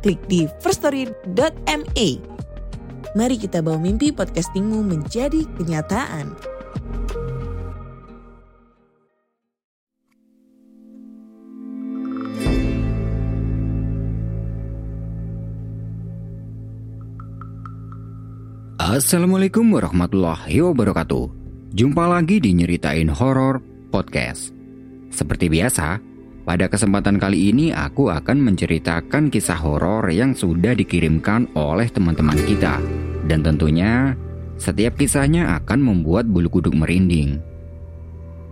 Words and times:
klik 0.00 0.20
di 0.26 0.48
firststory.me. 0.64 2.08
Mari 3.14 3.36
kita 3.36 3.60
bawa 3.60 3.78
mimpi 3.78 4.10
podcastingmu 4.14 4.82
menjadi 4.86 5.44
kenyataan. 5.58 6.34
Assalamualaikum 18.90 19.70
warahmatullahi 19.70 20.66
wabarakatuh. 20.66 21.30
Jumpa 21.70 22.10
lagi 22.10 22.42
di 22.42 22.50
Nyeritain 22.58 23.06
Horor 23.06 23.62
Podcast. 23.86 24.50
Seperti 25.14 25.46
biasa, 25.46 26.09
pada 26.42 26.66
kesempatan 26.66 27.20
kali 27.20 27.52
ini 27.52 27.70
aku 27.70 28.08
akan 28.08 28.40
menceritakan 28.40 29.28
kisah 29.28 29.60
horor 29.60 30.08
yang 30.08 30.32
sudah 30.32 30.72
dikirimkan 30.72 31.52
oleh 31.52 31.86
teman-teman 31.92 32.36
kita. 32.48 32.80
Dan 33.28 33.44
tentunya, 33.44 34.16
setiap 34.56 34.96
kisahnya 34.96 35.56
akan 35.60 35.78
membuat 35.80 36.24
bulu 36.26 36.48
kuduk 36.48 36.72
merinding. 36.72 37.40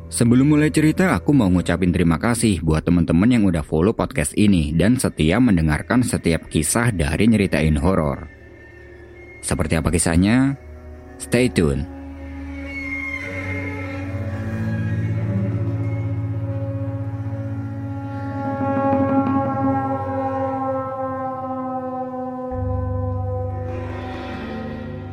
Sebelum 0.08 0.56
mulai 0.56 0.72
cerita, 0.72 1.12
aku 1.12 1.36
mau 1.36 1.52
ngucapin 1.52 1.92
terima 1.92 2.16
kasih 2.16 2.64
buat 2.64 2.80
teman-teman 2.80 3.28
yang 3.28 3.44
udah 3.44 3.60
follow 3.60 3.92
podcast 3.92 4.32
ini 4.40 4.72
dan 4.72 4.96
setia 4.96 5.36
mendengarkan 5.36 6.00
setiap 6.00 6.48
kisah 6.48 6.88
dari 6.96 7.28
Nyeritain 7.28 7.76
Horor. 7.76 8.24
Seperti 9.44 9.76
apa 9.76 9.92
kisahnya? 9.92 10.56
Stay 11.20 11.52
tune. 11.52 11.97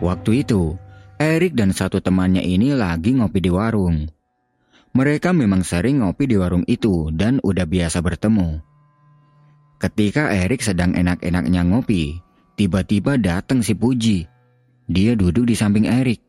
Waktu 0.06 0.46
itu, 0.46 0.78
Erik 1.18 1.58
dan 1.58 1.74
satu 1.74 1.98
temannya 1.98 2.46
ini 2.46 2.78
lagi 2.78 3.18
ngopi 3.18 3.42
di 3.42 3.50
warung. 3.50 4.06
Mereka 4.94 5.34
memang 5.34 5.66
sering 5.66 6.06
ngopi 6.06 6.30
di 6.30 6.38
warung 6.38 6.62
itu 6.70 7.10
dan 7.10 7.42
udah 7.42 7.66
biasa 7.66 8.06
bertemu. 8.06 8.62
Ketika 9.82 10.30
Erik 10.30 10.62
sedang 10.62 10.94
enak-enaknya 10.94 11.66
ngopi, 11.66 12.22
tiba-tiba 12.54 13.18
datang 13.18 13.66
si 13.66 13.74
Puji. 13.74 14.30
Dia 14.86 15.18
duduk 15.18 15.50
di 15.50 15.58
samping 15.58 15.90
Erik. 15.90 16.22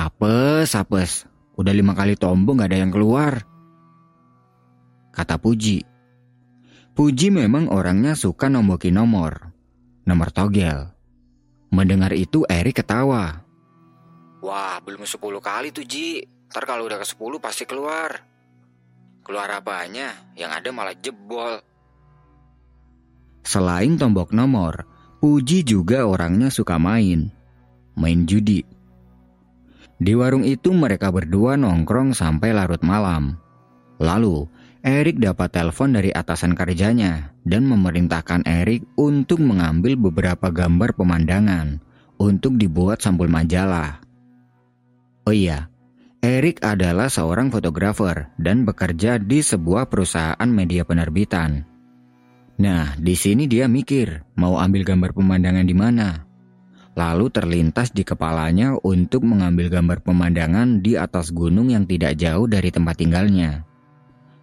Apes, 0.00 0.72
apes. 0.72 1.28
Udah 1.60 1.76
lima 1.76 1.92
kali 1.92 2.16
tombol 2.16 2.64
gak 2.64 2.72
ada 2.72 2.80
yang 2.80 2.88
keluar. 2.88 3.44
Kata 5.12 5.36
Puji. 5.36 5.84
Puji 6.96 7.28
memang 7.28 7.68
orangnya 7.68 8.16
suka 8.16 8.48
nombokin 8.48 8.96
nomor. 8.96 9.52
Nomor 10.08 10.32
togel. 10.32 10.99
Mendengar 11.70 12.10
itu 12.14 12.42
Erik 12.50 12.82
ketawa. 12.82 13.46
Wah, 14.42 14.78
belum 14.82 15.06
10 15.06 15.18
kali 15.38 15.70
tuh, 15.70 15.86
Ji. 15.86 16.26
Ntar 16.50 16.66
kalau 16.66 16.86
udah 16.90 16.98
ke 16.98 17.06
10 17.06 17.38
pasti 17.38 17.62
keluar. 17.66 18.18
Keluar 19.22 19.48
apanya? 19.54 20.34
Yang 20.34 20.50
ada 20.50 20.68
malah 20.74 20.96
jebol. 20.98 21.62
Selain 23.46 23.94
tombok 23.94 24.34
nomor, 24.34 24.84
Puji 25.20 25.68
juga 25.68 26.08
orangnya 26.08 26.48
suka 26.48 26.80
main. 26.80 27.28
Main 27.92 28.24
judi. 28.24 28.64
Di 30.00 30.16
warung 30.16 30.48
itu 30.48 30.72
mereka 30.72 31.12
berdua 31.12 31.60
nongkrong 31.60 32.16
sampai 32.16 32.56
larut 32.56 32.80
malam. 32.80 33.36
Lalu, 34.00 34.48
Erik 34.80 35.20
dapat 35.20 35.52
telepon 35.52 35.92
dari 35.92 36.08
atasan 36.08 36.56
kerjanya 36.56 37.36
dan 37.44 37.68
memerintahkan 37.68 38.48
Erik 38.48 38.88
untuk 38.96 39.44
mengambil 39.44 39.92
beberapa 39.92 40.48
gambar 40.48 40.96
pemandangan 40.96 41.84
untuk 42.16 42.56
dibuat 42.56 43.04
sampul 43.04 43.28
majalah. 43.28 44.00
Oh 45.28 45.36
iya, 45.36 45.68
Erik 46.24 46.64
adalah 46.64 47.12
seorang 47.12 47.52
fotografer 47.52 48.32
dan 48.40 48.64
bekerja 48.64 49.20
di 49.20 49.44
sebuah 49.44 49.84
perusahaan 49.92 50.48
media 50.48 50.88
penerbitan. 50.88 51.60
Nah, 52.56 52.96
di 52.96 53.12
sini 53.12 53.44
dia 53.44 53.68
mikir 53.68 54.24
mau 54.40 54.56
ambil 54.56 54.84
gambar 54.84 55.12
pemandangan 55.12 55.64
di 55.68 55.76
mana. 55.76 56.24
Lalu 56.96 57.28
terlintas 57.28 57.92
di 57.92 58.00
kepalanya 58.00 58.80
untuk 58.80 59.28
mengambil 59.28 59.68
gambar 59.68 60.00
pemandangan 60.00 60.80
di 60.80 60.96
atas 60.96 61.36
gunung 61.36 61.68
yang 61.68 61.84
tidak 61.84 62.16
jauh 62.16 62.48
dari 62.48 62.72
tempat 62.72 62.96
tinggalnya. 62.96 63.69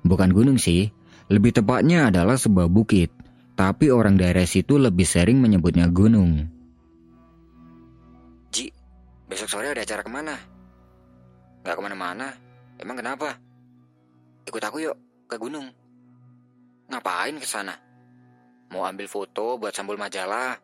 Bukan 0.07 0.31
gunung 0.31 0.55
sih, 0.55 0.87
lebih 1.27 1.51
tepatnya 1.51 2.07
adalah 2.07 2.39
sebuah 2.39 2.71
bukit, 2.71 3.11
tapi 3.59 3.91
orang 3.91 4.15
daerah 4.15 4.47
situ 4.47 4.79
lebih 4.79 5.03
sering 5.03 5.43
menyebutnya 5.43 5.91
gunung. 5.91 6.47
Ji, 8.55 8.71
besok 9.27 9.51
sore 9.51 9.75
ada 9.75 9.83
acara 9.83 9.99
ke 9.99 10.11
mana? 10.11 10.35
Gak 11.67 11.75
ke 11.75 11.81
mana-mana. 11.83 12.31
Emang 12.79 12.95
kenapa? 12.95 13.35
Ikut 14.47 14.63
aku 14.63 14.87
yuk, 14.87 14.95
ke 15.27 15.35
gunung. 15.35 15.67
Ngapain 16.87 17.35
ke 17.35 17.43
sana? 17.43 17.75
Mau 18.71 18.87
ambil 18.87 19.11
foto 19.11 19.59
buat 19.59 19.75
sampul 19.75 19.99
majalah? 19.99 20.55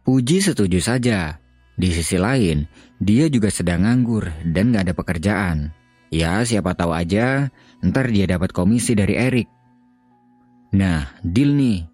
Puji 0.00 0.40
setuju 0.40 0.80
saja. 0.80 1.36
Di 1.76 1.92
sisi 1.92 2.16
lain, 2.16 2.64
dia 2.96 3.28
juga 3.28 3.52
sedang 3.52 3.84
nganggur 3.84 4.24
dan 4.48 4.72
gak 4.72 4.88
ada 4.88 4.94
pekerjaan. 4.96 5.77
Ya, 6.08 6.40
siapa 6.44 6.72
tahu 6.72 6.96
aja 6.96 7.52
ntar 7.84 8.08
dia 8.10 8.26
dapat 8.26 8.50
komisi 8.50 8.96
dari 8.96 9.14
Erik. 9.14 9.48
Nah, 10.74 11.08
deal 11.24 11.54
nih. 11.56 11.84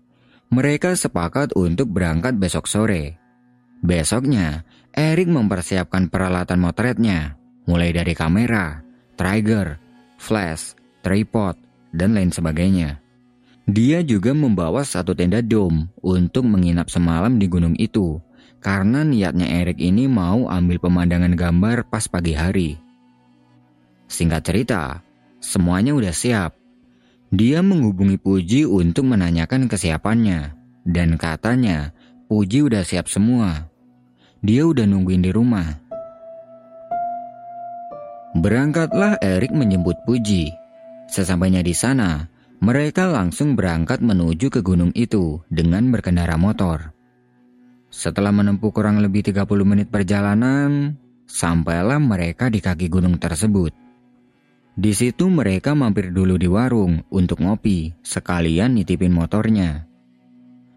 Mereka 0.55 0.95
sepakat 0.95 1.59
untuk 1.59 1.91
berangkat 1.91 2.39
besok 2.39 2.71
sore. 2.71 3.19
Besoknya, 3.83 4.63
Erik 4.95 5.27
mempersiapkan 5.27 6.07
peralatan 6.07 6.63
motretnya, 6.63 7.35
mulai 7.67 7.91
dari 7.91 8.15
kamera, 8.15 8.87
trigger, 9.19 9.83
flash, 10.17 10.79
tripod, 11.03 11.59
dan 11.91 12.15
lain 12.15 12.31
sebagainya. 12.31 13.03
Dia 13.67 14.05
juga 14.07 14.31
membawa 14.31 14.87
satu 14.87 15.17
tenda 15.17 15.43
dom 15.43 15.91
untuk 16.05 16.47
menginap 16.47 16.87
semalam 16.87 17.35
di 17.41 17.51
gunung 17.51 17.75
itu, 17.81 18.23
karena 18.63 19.03
niatnya 19.03 19.51
Erik 19.51 19.83
ini 19.83 20.07
mau 20.07 20.47
ambil 20.47 20.79
pemandangan 20.79 21.35
gambar 21.35 21.89
pas 21.91 22.07
pagi 22.07 22.37
hari. 22.37 22.79
Singkat 24.09 24.43
cerita, 24.45 24.83
semuanya 25.41 25.97
udah 25.97 26.13
siap. 26.13 26.55
Dia 27.35 27.65
menghubungi 27.67 28.15
Puji 28.21 28.63
untuk 28.69 29.11
menanyakan 29.11 29.67
kesiapannya. 29.67 30.55
Dan 30.85 31.17
katanya, 31.19 31.91
Puji 32.31 32.63
udah 32.63 32.85
siap 32.87 33.11
semua. 33.11 33.69
Dia 34.45 34.69
udah 34.69 34.85
nungguin 34.85 35.25
di 35.25 35.33
rumah. 35.33 35.67
Berangkatlah 38.39 39.19
Erik 39.25 39.51
menjemput 39.51 39.99
Puji. 40.05 40.53
Sesampainya 41.11 41.63
di 41.63 41.73
sana, 41.77 42.27
mereka 42.65 43.07
langsung 43.07 43.55
berangkat 43.55 44.01
menuju 44.01 44.49
ke 44.49 44.61
gunung 44.65 44.91
itu 44.97 45.43
dengan 45.53 45.91
berkendara 45.93 46.41
motor. 46.41 46.95
Setelah 47.93 48.35
menempuh 48.35 48.75
kurang 48.75 48.99
lebih 48.99 49.23
30 49.23 49.47
menit 49.63 49.87
perjalanan, 49.93 50.99
sampailah 51.31 52.03
mereka 52.03 52.51
di 52.51 52.59
kaki 52.59 52.91
gunung 52.91 53.21
tersebut. 53.23 53.84
Di 54.75 54.91
situ 54.91 55.31
mereka 55.31 55.71
mampir 55.79 56.11
dulu 56.11 56.35
di 56.35 56.51
warung 56.51 57.07
untuk 57.15 57.39
ngopi, 57.47 57.95
sekalian 58.03 58.75
nitipin 58.75 59.15
motornya. 59.15 59.87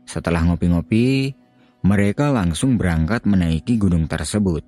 Setelah 0.05 0.45
ngopi-ngopi, 0.45 1.33
mereka 1.81 2.29
langsung 2.29 2.77
berangkat 2.77 3.25
menaiki 3.25 3.81
gunung 3.81 4.05
tersebut. 4.05 4.61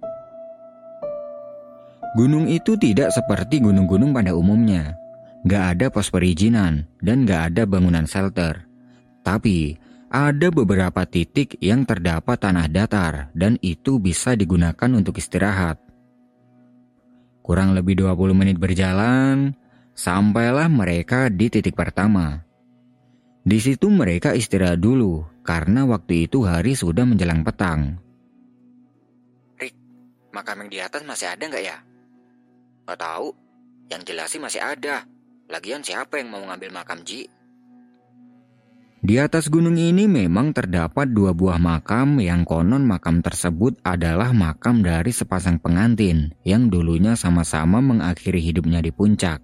Gunung 2.17 2.49
itu 2.49 2.73
tidak 2.73 3.13
seperti 3.13 3.61
gunung-gunung 3.61 4.09
pada 4.09 4.33
umumnya. 4.33 4.97
Gak 5.45 5.77
ada 5.77 5.85
pos 5.93 6.09
perizinan 6.09 6.89
dan 6.99 7.23
gak 7.29 7.53
ada 7.53 7.69
bangunan 7.69 8.09
shelter. 8.09 8.65
Tapi, 9.21 9.77
ada 10.09 10.49
beberapa 10.49 11.05
titik 11.05 11.61
yang 11.61 11.85
terdapat 11.85 12.41
tanah 12.41 12.65
datar 12.65 13.29
dan 13.37 13.61
itu 13.61 14.01
bisa 14.01 14.33
digunakan 14.33 14.89
untuk 14.89 15.21
istirahat. 15.21 15.77
Kurang 17.49 17.73
lebih 17.73 17.97
20 17.97 18.37
menit 18.37 18.61
berjalan, 18.61 19.57
sampailah 19.97 20.69
mereka 20.69 21.33
di 21.33 21.49
titik 21.49 21.73
pertama. 21.73 22.45
Di 23.41 23.57
situ 23.57 23.89
mereka 23.89 24.37
istirahat 24.37 24.77
dulu 24.77 25.25
karena 25.41 25.81
waktu 25.89 26.29
itu 26.29 26.45
hari 26.45 26.77
sudah 26.77 27.09
menjelang 27.09 27.41
petang. 27.41 27.97
Rik, 29.57 29.73
makam 30.29 30.61
yang 30.61 30.69
di 30.69 30.77
atas 30.77 31.01
masih 31.01 31.33
ada 31.33 31.41
nggak 31.49 31.65
ya? 31.65 31.81
Gak 32.85 33.01
tahu. 33.01 33.33
Yang 33.89 34.01
jelas 34.13 34.29
sih 34.29 34.37
masih 34.37 34.61
ada. 34.61 35.09
Lagian 35.49 35.81
siapa 35.81 36.21
yang 36.21 36.29
mau 36.29 36.45
ngambil 36.45 36.69
makam 36.69 37.01
Ji? 37.01 37.25
Di 38.99 39.15
atas 39.15 39.47
gunung 39.47 39.79
ini 39.79 40.11
memang 40.11 40.51
terdapat 40.51 41.07
dua 41.15 41.31
buah 41.31 41.55
makam 41.55 42.19
yang 42.19 42.43
konon 42.43 42.83
makam 42.83 43.23
tersebut 43.23 43.79
adalah 43.79 44.35
makam 44.35 44.83
dari 44.83 45.15
sepasang 45.15 45.55
pengantin 45.55 46.35
yang 46.43 46.67
dulunya 46.67 47.15
sama-sama 47.15 47.79
mengakhiri 47.79 48.43
hidupnya 48.43 48.83
di 48.83 48.91
puncak. 48.91 49.39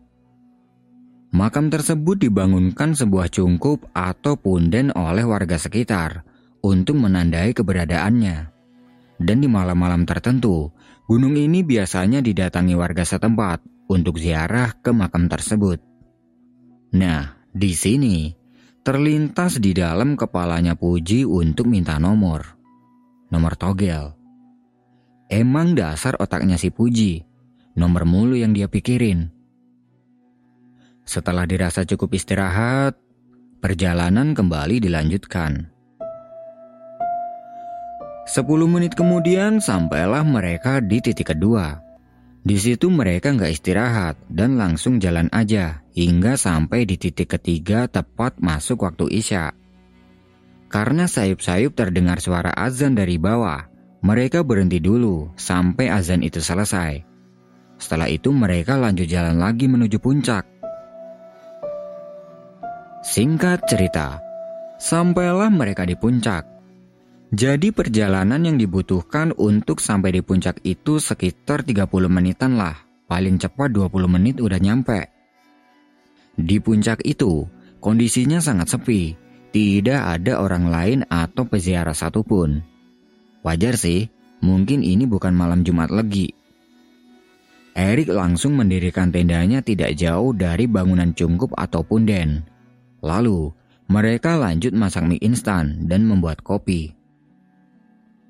Makam 1.32 1.72
tersebut 1.72 2.20
dibangunkan 2.20 3.00
sebuah 3.00 3.32
cungkup 3.32 3.88
atau 3.96 4.36
punden 4.36 4.92
oleh 4.92 5.24
warga 5.24 5.56
sekitar 5.56 6.28
untuk 6.60 7.00
menandai 7.00 7.56
keberadaannya. 7.56 8.52
Dan 9.16 9.40
di 9.40 9.48
malam-malam 9.48 10.04
tertentu, 10.04 10.76
gunung 11.08 11.40
ini 11.40 11.64
biasanya 11.64 12.20
didatangi 12.20 12.76
warga 12.76 13.08
setempat 13.08 13.64
untuk 13.88 14.20
ziarah 14.20 14.76
ke 14.84 14.92
makam 14.92 15.32
tersebut. 15.32 15.80
Nah, 16.92 17.40
di 17.56 17.72
sini 17.72 18.45
Terlintas 18.86 19.58
di 19.58 19.74
dalam 19.74 20.14
kepalanya 20.14 20.78
Puji 20.78 21.26
untuk 21.26 21.66
minta 21.66 21.98
nomor. 21.98 22.54
Nomor 23.34 23.58
togel. 23.58 24.14
Emang 25.26 25.74
dasar 25.74 26.14
otaknya 26.22 26.54
si 26.54 26.70
Puji. 26.70 27.26
Nomor 27.74 28.06
mulu 28.06 28.38
yang 28.38 28.54
dia 28.54 28.70
pikirin. 28.70 29.34
Setelah 31.02 31.50
dirasa 31.50 31.82
cukup 31.82 32.14
istirahat, 32.14 32.94
perjalanan 33.58 34.38
kembali 34.38 34.78
dilanjutkan. 34.78 35.74
Sepuluh 38.30 38.70
menit 38.70 38.94
kemudian 38.94 39.66
sampailah 39.66 40.22
mereka 40.22 40.78
di 40.78 41.02
titik 41.02 41.34
kedua. 41.34 41.85
Di 42.46 42.62
situ 42.62 42.94
mereka 42.94 43.34
nggak 43.34 43.58
istirahat 43.58 44.22
dan 44.30 44.62
langsung 44.62 45.02
jalan 45.02 45.26
aja 45.34 45.82
hingga 45.98 46.38
sampai 46.38 46.86
di 46.86 46.94
titik 46.94 47.34
ketiga 47.34 47.90
tepat 47.90 48.38
masuk 48.38 48.86
waktu 48.86 49.10
isya. 49.18 49.50
Karena 50.70 51.10
sayup-sayup 51.10 51.74
terdengar 51.74 52.22
suara 52.22 52.54
azan 52.54 52.94
dari 52.94 53.18
bawah, 53.18 53.66
mereka 54.06 54.46
berhenti 54.46 54.78
dulu 54.78 55.34
sampai 55.34 55.90
azan 55.90 56.22
itu 56.22 56.38
selesai. 56.38 57.02
Setelah 57.82 58.14
itu 58.14 58.30
mereka 58.30 58.78
lanjut 58.78 59.10
jalan 59.10 59.42
lagi 59.42 59.66
menuju 59.66 59.98
puncak. 59.98 60.46
Singkat 63.02 63.66
cerita, 63.66 64.22
sampailah 64.78 65.50
mereka 65.50 65.82
di 65.82 65.98
puncak. 65.98 66.55
Jadi 67.36 67.76
perjalanan 67.76 68.48
yang 68.48 68.56
dibutuhkan 68.56 69.36
untuk 69.36 69.84
sampai 69.84 70.16
di 70.16 70.22
puncak 70.24 70.64
itu 70.64 71.04
sekitar 71.04 71.68
30 71.68 71.84
menitan 72.08 72.56
lah. 72.56 72.80
Paling 73.12 73.36
cepat 73.36 73.76
20 73.76 74.08
menit 74.08 74.40
udah 74.40 74.56
nyampe. 74.56 75.12
Di 76.40 76.64
puncak 76.64 77.04
itu, 77.04 77.44
kondisinya 77.84 78.40
sangat 78.40 78.72
sepi. 78.72 79.20
Tidak 79.52 80.00
ada 80.00 80.40
orang 80.40 80.72
lain 80.72 81.00
atau 81.12 81.44
peziarah 81.44 81.92
satupun. 81.92 82.64
Wajar 83.44 83.76
sih, 83.76 84.08
mungkin 84.40 84.80
ini 84.80 85.04
bukan 85.04 85.36
malam 85.36 85.68
Jumat 85.68 85.92
lagi. 85.92 86.32
Erik 87.76 88.16
langsung 88.16 88.56
mendirikan 88.56 89.12
tendanya 89.12 89.60
tidak 89.60 90.00
jauh 90.00 90.32
dari 90.32 90.72
bangunan 90.72 91.12
cungkup 91.12 91.52
ataupun 91.60 92.08
den. 92.08 92.48
Lalu, 93.04 93.52
mereka 93.92 94.40
lanjut 94.40 94.72
masak 94.72 95.04
mie 95.04 95.20
instan 95.20 95.84
dan 95.92 96.08
membuat 96.08 96.40
kopi. 96.40 96.95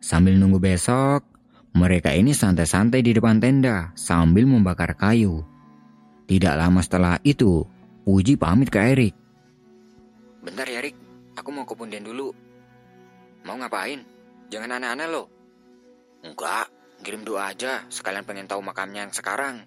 Sambil 0.05 0.37
nunggu 0.37 0.61
besok, 0.61 1.25
mereka 1.73 2.13
ini 2.13 2.37
santai-santai 2.37 3.01
di 3.01 3.17
depan 3.17 3.41
tenda 3.41 3.89
sambil 3.97 4.45
membakar 4.45 4.93
kayu. 4.93 5.41
Tidak 6.29 6.53
lama 6.53 6.85
setelah 6.85 7.17
itu, 7.25 7.65
Puji 8.05 8.37
pamit 8.37 8.69
ke 8.69 8.77
Erik. 8.77 9.17
Bentar 10.45 10.69
ya 10.69 10.77
Erik, 10.77 10.93
aku 11.33 11.49
mau 11.49 11.65
ke 11.65 11.73
punden 11.73 12.05
dulu. 12.05 12.29
Mau 13.49 13.57
ngapain? 13.57 14.05
Jangan 14.53 14.77
aneh-aneh 14.77 15.09
loh. 15.09 15.25
Enggak, 16.21 16.69
kirim 17.01 17.25
doa 17.25 17.49
aja, 17.49 17.81
sekalian 17.89 18.29
pengen 18.29 18.45
tahu 18.45 18.61
makamnya 18.61 19.09
yang 19.09 19.13
sekarang. 19.13 19.65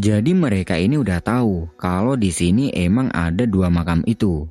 Jadi 0.00 0.32
mereka 0.32 0.80
ini 0.80 0.96
udah 0.96 1.20
tahu 1.20 1.68
kalau 1.76 2.16
di 2.16 2.32
sini 2.32 2.72
emang 2.72 3.12
ada 3.12 3.44
dua 3.44 3.68
makam 3.68 4.00
itu. 4.08 4.48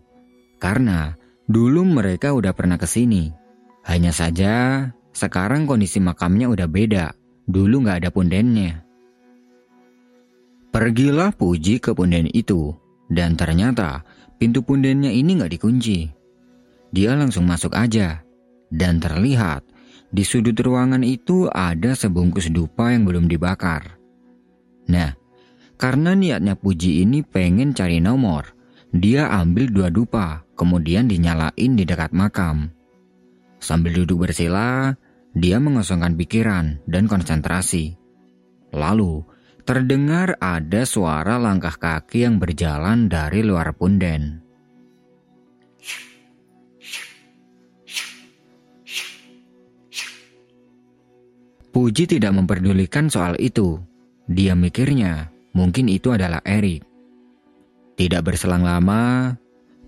Karena 0.61 1.17
dulu 1.49 1.81
mereka 1.81 2.29
udah 2.37 2.53
pernah 2.53 2.77
ke 2.77 2.85
sini. 2.85 3.38
Hanya 3.89 4.13
saja, 4.13 4.85
sekarang 5.17 5.65
kondisi 5.65 5.97
makamnya 5.97 6.45
udah 6.45 6.69
beda. 6.69 7.09
Dulu 7.49 7.81
nggak 7.81 8.05
ada 8.05 8.09
pundennya. 8.13 8.85
Pergilah 10.69 11.33
Puji 11.33 11.81
ke 11.81 11.97
punden 11.97 12.29
itu, 12.29 12.69
dan 13.09 13.33
ternyata 13.33 14.05
pintu 14.37 14.61
pundennya 14.61 15.09
ini 15.09 15.41
nggak 15.41 15.57
dikunci. 15.57 16.05
Dia 16.93 17.17
langsung 17.17 17.49
masuk 17.49 17.73
aja, 17.73 18.21
dan 18.69 19.01
terlihat 19.01 19.65
di 20.13 20.21
sudut 20.21 20.53
ruangan 20.61 21.01
itu 21.01 21.49
ada 21.49 21.97
sebungkus 21.97 22.53
dupa 22.53 22.93
yang 22.93 23.09
belum 23.09 23.25
dibakar. 23.25 23.97
Nah, 24.85 25.17
karena 25.81 26.13
niatnya 26.13 26.53
Puji 26.53 27.01
ini 27.01 27.25
pengen 27.25 27.73
cari 27.73 27.97
nomor, 27.97 28.53
dia 28.93 29.33
ambil 29.33 29.73
dua 29.73 29.89
dupa, 29.89 30.45
kemudian 30.53 31.09
dinyalain 31.09 31.73
di 31.73 31.81
dekat 31.81 32.13
makam. 32.13 32.69
Sambil 33.59 33.91
duduk 34.03 34.27
bersila, 34.27 34.95
dia 35.35 35.59
mengosongkan 35.59 36.15
pikiran 36.15 36.79
dan 36.87 37.05
konsentrasi. 37.05 37.99
Lalu, 38.73 39.21
terdengar 39.67 40.39
ada 40.41 40.87
suara 40.87 41.37
langkah 41.37 41.75
kaki 41.75 42.25
yang 42.25 42.41
berjalan 42.41 43.11
dari 43.11 43.45
luar 43.45 43.75
punden. 43.75 44.41
Puji 51.69 52.09
tidak 52.09 52.33
memperdulikan 52.33 53.07
soal 53.13 53.37
itu. 53.37 53.77
Dia 54.25 54.57
mikirnya 54.57 55.29
mungkin 55.53 55.85
itu 55.87 56.09
adalah 56.09 56.41
Erik. 56.41 56.81
Tidak 57.93 58.21
berselang 58.25 58.65
lama, 58.65 59.35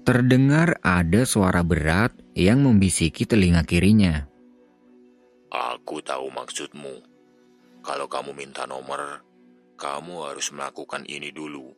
terdengar 0.02 0.82
ada 0.82 1.30
suara 1.30 1.62
berat 1.62 2.10
yang 2.34 2.66
membisiki 2.66 3.30
telinga 3.30 3.62
kirinya. 3.62 4.26
Aku 5.54 6.02
tahu 6.02 6.34
maksudmu. 6.34 7.06
Kalau 7.86 8.10
kamu 8.10 8.34
minta 8.34 8.66
nomor, 8.66 9.22
kamu 9.78 10.26
harus 10.26 10.50
melakukan 10.54 11.06
ini 11.06 11.30
dulu. 11.30 11.74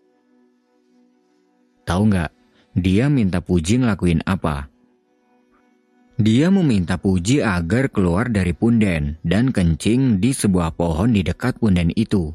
Tahu 1.83 2.03
nggak, 2.11 2.31
dia 2.79 3.11
minta 3.11 3.43
Puji 3.43 3.83
ngelakuin 3.83 4.23
apa? 4.23 4.71
Dia 6.15 6.47
meminta 6.47 6.95
Puji 6.95 7.43
agar 7.43 7.91
keluar 7.91 8.31
dari 8.31 8.55
punden 8.55 9.19
dan 9.25 9.51
kencing 9.51 10.23
di 10.23 10.31
sebuah 10.31 10.75
pohon 10.79 11.11
di 11.11 11.25
dekat 11.25 11.59
punden 11.59 11.91
itu. 11.97 12.31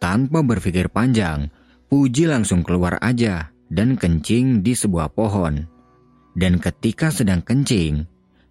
Tanpa 0.00 0.40
berpikir 0.40 0.88
panjang, 0.88 1.52
Puji 1.88 2.30
langsung 2.30 2.64
keluar 2.64 2.96
aja 3.02 3.53
dan 3.70 3.96
kencing 3.96 4.60
di 4.60 4.72
sebuah 4.76 5.12
pohon. 5.12 5.64
Dan 6.34 6.58
ketika 6.58 7.14
sedang 7.14 7.40
kencing, 7.40 8.04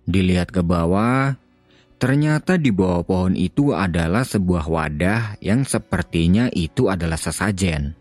dilihat 0.08 0.52
ke 0.52 0.64
bawah, 0.64 1.36
ternyata 2.00 2.56
di 2.56 2.72
bawah 2.72 3.04
pohon 3.04 3.36
itu 3.36 3.76
adalah 3.76 4.24
sebuah 4.24 4.66
wadah 4.68 5.22
yang 5.44 5.68
sepertinya 5.68 6.48
itu 6.52 6.88
adalah 6.88 7.20
sesajen. 7.20 7.96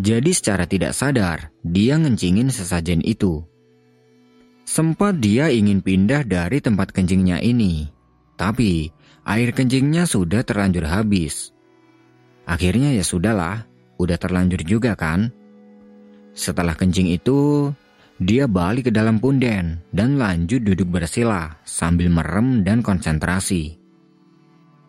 Jadi 0.00 0.30
secara 0.32 0.64
tidak 0.64 0.96
sadar, 0.96 1.52
dia 1.60 2.00
ngencingin 2.00 2.48
sesajen 2.48 3.04
itu. 3.04 3.44
Sempat 4.64 5.18
dia 5.18 5.50
ingin 5.50 5.82
pindah 5.82 6.22
dari 6.24 6.62
tempat 6.62 6.94
kencingnya 6.94 7.42
ini, 7.42 7.90
tapi 8.38 8.88
air 9.26 9.50
kencingnya 9.50 10.06
sudah 10.06 10.46
terlanjur 10.46 10.86
habis. 10.86 11.52
Akhirnya 12.46 12.94
ya 12.94 13.04
sudahlah, 13.04 13.66
udah 14.00 14.16
terlanjur 14.16 14.62
juga 14.64 14.94
kan. 14.96 15.34
Setelah 16.40 16.72
kencing 16.72 17.12
itu, 17.12 17.68
dia 18.16 18.48
balik 18.48 18.88
ke 18.88 18.92
dalam 18.96 19.20
punden 19.20 19.84
dan 19.92 20.16
lanjut 20.16 20.64
duduk 20.64 20.88
bersila 20.88 21.60
sambil 21.68 22.08
merem 22.08 22.64
dan 22.64 22.80
konsentrasi. 22.80 23.76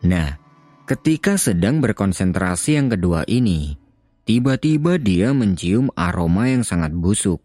Nah, 0.08 0.40
ketika 0.88 1.36
sedang 1.36 1.84
berkonsentrasi 1.84 2.80
yang 2.80 2.88
kedua 2.88 3.28
ini, 3.28 3.76
tiba-tiba 4.24 4.96
dia 4.96 5.36
mencium 5.36 5.92
aroma 5.92 6.48
yang 6.48 6.64
sangat 6.64 6.96
busuk. 6.96 7.44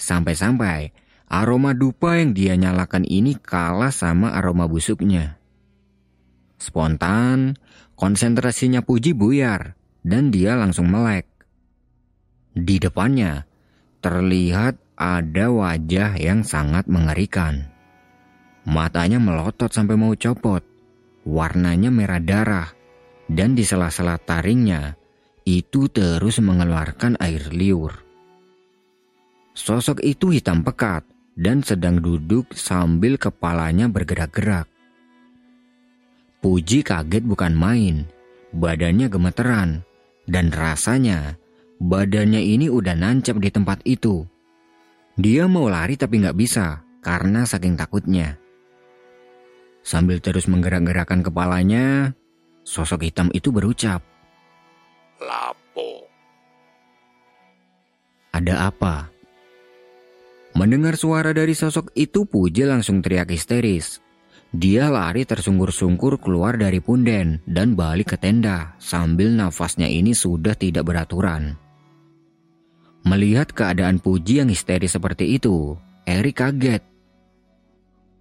Sampai-sampai 0.00 0.96
aroma 1.28 1.76
dupa 1.76 2.16
yang 2.16 2.32
dia 2.32 2.56
nyalakan 2.56 3.04
ini 3.04 3.36
kalah 3.36 3.92
sama 3.92 4.32
aroma 4.40 4.64
busuknya. 4.64 5.36
Spontan, 6.56 7.60
konsentrasinya 7.92 8.80
Puji 8.80 9.12
buyar 9.12 9.76
dan 10.00 10.32
dia 10.32 10.56
langsung 10.56 10.88
melek. 10.88 11.27
Di 12.58 12.82
depannya, 12.82 13.46
terlihat 14.02 14.82
ada 14.98 15.46
wajah 15.46 16.18
yang 16.18 16.42
sangat 16.42 16.90
mengerikan. 16.90 17.70
Matanya 18.66 19.22
melotot 19.22 19.70
sampai 19.70 19.94
mau 19.94 20.10
copot, 20.18 20.66
warnanya 21.22 21.94
merah 21.94 22.18
darah, 22.18 22.68
dan 23.30 23.54
di 23.54 23.62
sela-sela 23.62 24.18
taringnya 24.18 24.98
itu 25.46 25.86
terus 25.86 26.42
mengeluarkan 26.42 27.14
air 27.22 27.46
liur. 27.54 27.94
Sosok 29.54 30.02
itu 30.02 30.34
hitam 30.34 30.66
pekat 30.66 31.06
dan 31.38 31.62
sedang 31.62 32.02
duduk 32.02 32.50
sambil 32.58 33.14
kepalanya 33.22 33.86
bergerak-gerak. 33.86 34.66
Puji 36.42 36.82
kaget 36.82 37.22
bukan 37.22 37.54
main, 37.54 37.96
badannya 38.50 39.06
gemeteran, 39.06 39.86
dan 40.26 40.50
rasanya 40.50 41.38
badannya 41.78 42.42
ini 42.42 42.66
udah 42.66 42.94
nancap 42.94 43.38
di 43.38 43.50
tempat 43.50 43.82
itu. 43.86 44.26
Dia 45.18 45.50
mau 45.50 45.66
lari 45.66 45.98
tapi 45.98 46.22
nggak 46.22 46.38
bisa 46.38 46.82
karena 47.02 47.42
saking 47.42 47.74
takutnya. 47.74 48.38
Sambil 49.82 50.20
terus 50.20 50.46
menggerak-gerakkan 50.50 51.24
kepalanya, 51.24 52.12
sosok 52.66 53.08
hitam 53.08 53.32
itu 53.32 53.48
berucap. 53.48 54.04
Lapo. 55.18 56.06
Ada 58.36 58.70
apa? 58.70 59.10
Mendengar 60.54 60.98
suara 60.98 61.30
dari 61.30 61.54
sosok 61.54 61.94
itu, 61.94 62.26
Puji 62.26 62.66
langsung 62.66 63.00
teriak 63.00 63.30
histeris. 63.30 64.02
Dia 64.48 64.88
lari 64.88 65.28
tersungkur-sungkur 65.28 66.24
keluar 66.24 66.56
dari 66.56 66.80
punden 66.80 67.44
dan 67.44 67.76
balik 67.76 68.12
ke 68.12 68.16
tenda 68.16 68.72
sambil 68.80 69.28
nafasnya 69.28 69.86
ini 69.86 70.16
sudah 70.16 70.56
tidak 70.56 70.88
beraturan. 70.88 71.67
Melihat 73.06 73.54
keadaan 73.54 74.02
Puji 74.02 74.42
yang 74.42 74.50
histeris 74.50 74.94
seperti 74.94 75.38
itu, 75.38 75.78
Erik 76.08 76.42
kaget. 76.42 76.82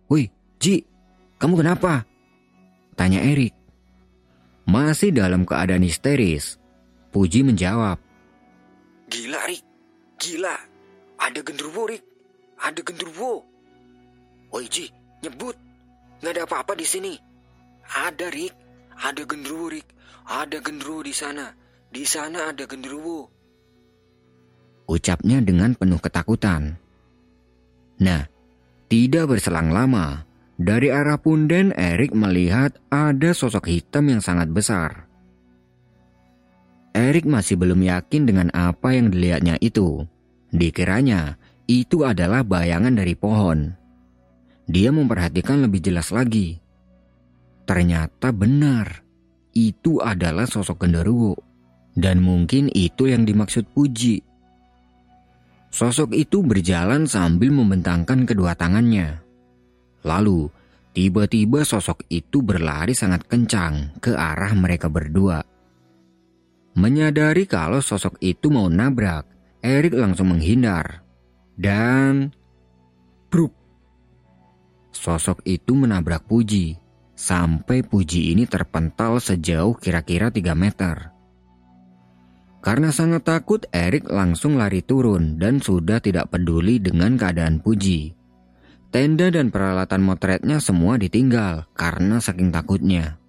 Wih, 0.07 0.29
Ji, 0.61 0.85
kamu 1.37 1.61
kenapa? 1.61 2.05
Tanya 2.97 3.21
Erik. 3.21 3.53
Masih 4.67 5.15
dalam 5.15 5.47
keadaan 5.47 5.85
histeris, 5.85 6.59
Puji 7.15 7.41
menjawab. 7.45 7.97
Gila, 9.07 9.39
Rik. 9.47 9.63
Gila. 10.19 10.55
Ada 11.17 11.39
genderuwo, 11.39 11.87
Rik. 11.87 12.03
Ada 12.59 12.83
genderuwo. 12.83 13.47
Woi, 14.51 14.67
Ji, 14.67 14.91
nyebut. 15.23 15.55
Nggak 16.19 16.33
ada 16.35 16.43
apa-apa 16.43 16.73
di 16.75 16.83
sini. 16.83 17.13
Ada, 17.87 18.27
Rik. 18.27 18.51
Ada 18.99 19.23
genderuwo, 19.23 19.71
Rik. 19.71 19.87
Ada 20.27 20.59
genderuwo 20.59 20.99
di 21.05 21.15
sana. 21.15 21.55
Di 21.87 22.03
sana 22.03 22.51
ada 22.51 22.67
genderuwo. 22.67 23.36
Ucapnya 24.87 25.43
dengan 25.43 25.75
penuh 25.75 25.99
ketakutan. 25.99 26.79
Nah, 27.99 28.23
tidak 28.87 29.35
berselang 29.35 29.75
lama, 29.75 30.23
dari 30.55 30.87
arah 30.89 31.19
punden 31.19 31.75
Erik 31.75 32.15
melihat 32.15 32.79
ada 32.87 33.35
sosok 33.35 33.67
hitam 33.67 34.07
yang 34.07 34.23
sangat 34.23 34.47
besar. 34.47 35.05
Erik 36.97 37.29
masih 37.29 37.59
belum 37.61 37.83
yakin 37.83 38.25
dengan 38.25 38.49
apa 38.55 38.95
yang 38.95 39.13
dilihatnya 39.13 39.61
itu. 39.61 40.07
Dikiranya 40.49 41.37
itu 41.67 42.07
adalah 42.07 42.41
bayangan 42.41 42.95
dari 42.95 43.13
pohon. 43.13 43.75
Dia 44.65 44.89
memperhatikan 44.89 45.61
lebih 45.67 45.83
jelas 45.83 46.09
lagi. 46.09 46.57
Ternyata 47.67 48.31
benar, 48.31 49.03
itu 49.51 49.99
adalah 49.99 50.47
sosok 50.47 50.87
genderuwo. 50.87 51.35
Dan 51.97 52.23
mungkin 52.23 52.71
itu 52.71 53.11
yang 53.11 53.27
dimaksud 53.27 53.67
Puji. 53.75 54.26
Sosok 55.67 56.15
itu 56.15 56.41
berjalan 56.41 57.05
sambil 57.05 57.51
membentangkan 57.51 58.23
kedua 58.23 58.55
tangannya. 58.55 59.19
Lalu, 60.07 60.47
tiba-tiba 60.95 61.67
sosok 61.67 62.07
itu 62.07 62.39
berlari 62.39 62.95
sangat 62.95 63.27
kencang 63.27 63.99
ke 63.99 64.15
arah 64.15 64.55
mereka 64.55 64.87
berdua. 64.87 65.43
Menyadari 66.77 67.49
kalau 67.49 67.81
sosok 67.81 68.21
itu 68.21 68.53
mau 68.53 68.69
nabrak, 68.69 69.27
Erik 69.65 69.97
langsung 69.97 70.31
menghindar. 70.31 71.01
Dan... 71.57 72.29
Bruk! 73.27 73.51
Sosok 74.93 75.43
itu 75.43 75.73
menabrak 75.75 76.23
Puji, 76.29 76.77
sampai 77.17 77.81
Puji 77.81 78.31
ini 78.31 78.45
terpental 78.45 79.17
sejauh 79.17 79.75
kira-kira 79.75 80.29
3 80.29 80.53
meter. 80.53 81.16
Karena 82.67 82.91
sangat 82.91 83.23
takut, 83.23 83.63
Erik 83.71 84.11
langsung 84.11 84.59
lari 84.59 84.83
turun 84.83 85.39
dan 85.39 85.63
sudah 85.63 86.03
tidak 86.03 86.35
peduli 86.35 86.83
dengan 86.83 87.15
keadaan 87.15 87.63
Puji. 87.63 88.11
Tenda 88.91 89.31
dan 89.31 89.55
peralatan 89.55 90.03
motretnya 90.03 90.59
semua 90.59 90.99
ditinggal 90.99 91.63
karena 91.71 92.19
saking 92.19 92.51
takutnya. 92.51 93.23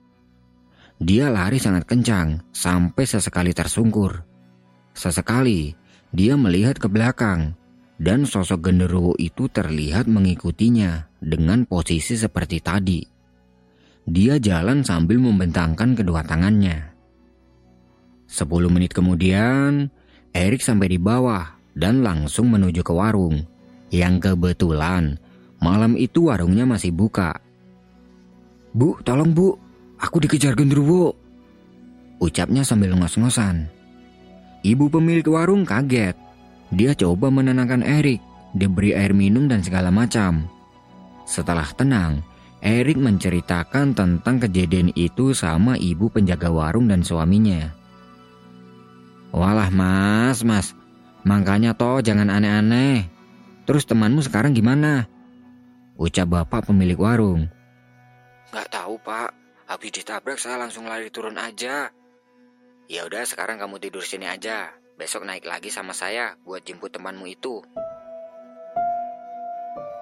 Dia 0.99 1.30
lari 1.30 1.62
sangat 1.62 1.87
kencang 1.87 2.50
sampai 2.50 3.07
sesekali 3.07 3.54
tersungkur. 3.54 4.26
Sesekali, 4.90 5.71
dia 6.11 6.35
melihat 6.35 6.75
ke 6.75 6.90
belakang 6.90 7.54
dan 8.02 8.26
sosok 8.26 8.66
genderuwo 8.66 9.14
itu 9.23 9.47
terlihat 9.47 10.11
mengikutinya 10.11 11.14
dengan 11.23 11.62
posisi 11.62 12.18
seperti 12.18 12.59
tadi. 12.59 13.07
Dia 14.02 14.42
jalan 14.42 14.83
sambil 14.83 15.23
membentangkan 15.23 15.95
kedua 15.95 16.26
tangannya. 16.26 16.98
Sepuluh 18.28 18.68
menit 18.68 18.92
kemudian, 18.92 19.88
Erik 20.37 20.61
sampai 20.61 20.92
di 20.92 20.99
bawah 21.00 21.56
dan 21.73 22.04
langsung 22.04 22.52
menuju 22.52 22.85
ke 22.85 22.92
warung. 22.92 23.42
Yang 23.88 24.30
kebetulan, 24.30 25.16
malam 25.64 25.97
itu 25.97 26.28
warungnya 26.28 26.68
masih 26.68 26.92
buka. 26.92 27.40
Bu, 28.76 29.00
tolong 29.00 29.32
bu, 29.32 29.56
aku 29.97 30.20
dikejar 30.20 30.52
genderuwo. 30.52 31.16
Ucapnya 32.20 32.61
sambil 32.62 32.92
ngos-ngosan. 32.92 33.64
Ibu 34.61 34.92
pemilik 34.92 35.25
warung 35.25 35.64
kaget 35.64 36.28
dia 36.68 36.92
coba 36.92 37.32
menenangkan 37.32 37.80
Erik, 37.80 38.20
diberi 38.52 38.92
air 38.92 39.16
minum 39.16 39.49
dan 39.49 39.64
segala 39.64 39.88
macam. 39.88 40.44
Setelah 41.25 41.68
tenang, 41.73 42.20
Erik 42.61 43.00
menceritakan 43.00 43.97
tentang 43.97 44.37
kejadian 44.37 44.92
itu 44.92 45.32
sama 45.32 45.80
ibu 45.80 46.12
penjaga 46.12 46.52
warung 46.52 46.85
dan 46.90 47.00
suaminya. 47.00 47.77
Walah 49.28 49.68
mas, 49.68 50.40
mas, 50.40 50.73
makanya 51.23 51.76
toh 51.76 52.00
jangan 52.00 52.32
aneh-aneh. 52.32 53.08
Terus 53.68 53.85
temanmu 53.85 54.25
sekarang 54.25 54.56
gimana? 54.56 55.04
Ucap 56.00 56.30
bapak 56.32 56.73
pemilik 56.73 56.97
warung. 56.97 57.52
Gak 58.49 58.73
tahu 58.73 58.97
pak, 59.04 59.35
habis 59.68 59.92
ditabrak 59.92 60.40
saya 60.40 60.56
langsung 60.56 60.88
lari 60.88 61.12
turun 61.12 61.37
aja. 61.37 61.92
Ya 62.88 63.00
udah 63.04 63.28
sekarang 63.28 63.61
kamu 63.61 63.76
tidur 63.76 64.00
sini 64.00 64.25
aja. 64.25 64.73
Besok 64.97 65.28
naik 65.28 65.44
lagi 65.44 65.68
sama 65.68 65.92
saya 65.92 66.35
buat 66.42 66.64
jemput 66.64 66.90
temanmu 66.90 67.28
itu. 67.28 67.61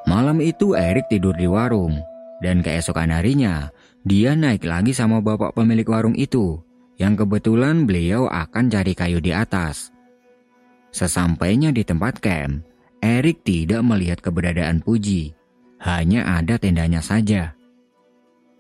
Malam 0.07 0.39
itu 0.39 0.79
Erik 0.79 1.11
tidur 1.11 1.35
di 1.35 1.51
warung. 1.51 1.99
Dan 2.39 2.61
keesokan 2.61 3.11
harinya, 3.11 3.75
dia 4.07 4.37
naik 4.37 4.63
lagi 4.63 4.95
sama 4.95 5.19
bapak 5.19 5.57
pemilik 5.57 5.89
warung 5.89 6.15
itu. 6.15 6.63
Yang 6.97 7.25
kebetulan 7.25 7.85
beliau 7.85 8.29
akan 8.29 8.73
cari 8.73 8.97
kayu 8.97 9.21
di 9.21 9.33
atas. 9.33 9.93
Sesampainya 10.93 11.73
di 11.73 11.85
tempat 11.85 12.21
camp, 12.25 12.65
Erik 13.05 13.45
tidak 13.45 13.85
melihat 13.85 14.25
keberadaan 14.25 14.81
Puji. 14.81 15.37
Hanya 15.77 16.25
ada 16.41 16.57
tendanya 16.57 17.05
saja. 17.05 17.53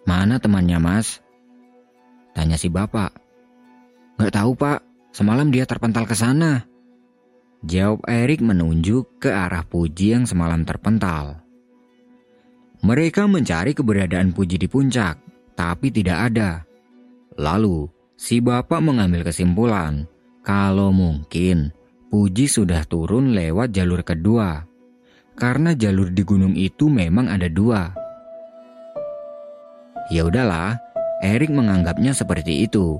Mana 0.05 0.37
temannya 0.37 0.77
mas? 0.77 1.25
Tanya 2.37 2.61
si 2.61 2.69
bapak. 2.69 3.17
Gak 4.21 4.37
tahu 4.37 4.53
pak, 4.53 4.85
Semalam 5.17 5.49
dia 5.49 5.65
terpental 5.65 6.05
ke 6.05 6.13
sana. 6.13 6.69
Jawab 7.65 8.05
Erik 8.05 8.45
menunjuk 8.45 9.17
ke 9.17 9.33
arah 9.33 9.65
Puji 9.65 10.13
yang 10.13 10.29
semalam 10.29 10.61
terpental. 10.69 11.41
Mereka 12.85 13.25
mencari 13.25 13.73
keberadaan 13.73 14.37
Puji 14.37 14.61
di 14.61 14.69
puncak, 14.69 15.17
tapi 15.57 15.89
tidak 15.89 16.29
ada. 16.29 16.69
Lalu, 17.41 17.89
si 18.17 18.43
bapak 18.43 18.81
mengambil 18.83 19.23
kesimpulan 19.23 20.09
kalau 20.43 20.91
mungkin 20.91 21.77
Puji 22.07 22.47
sudah 22.47 22.87
turun 22.87 23.35
lewat 23.35 23.75
jalur 23.75 24.07
kedua. 24.07 24.63
Karena 25.35 25.75
jalur 25.75 26.15
di 26.15 26.23
gunung 26.23 26.55
itu 26.55 26.87
memang 26.87 27.27
ada 27.27 27.51
dua. 27.51 27.91
Ya 30.09 30.23
udahlah, 30.25 30.81
Erik 31.21 31.51
menganggapnya 31.51 32.15
seperti 32.15 32.65
itu. 32.65 32.97